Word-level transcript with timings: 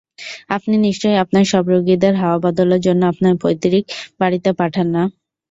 আপনি 0.49 0.75
নিশ্চয়ই 0.79 1.21
আপনার 1.23 1.45
সব 1.51 1.63
রোগীদের 1.71 2.13
হাওয়া-বদলের 2.21 2.81
জন্যে 2.83 3.05
আপনার 3.07 3.33
পৈতৃক 3.41 3.83
বাড়িতে 4.19 4.49
পাঠান 4.59 4.87
না? 4.95 5.03